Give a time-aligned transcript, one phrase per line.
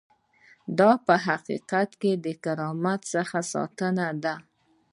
[0.77, 4.35] دا په حقیقت کې د کرامت څخه ساتنه ده.